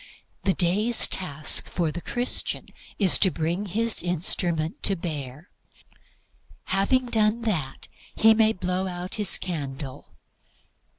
[0.45, 2.65] The day's task for the Christian
[2.97, 5.51] is to bring his instrument to bear.
[6.63, 10.07] Having done that he may blow out his candle.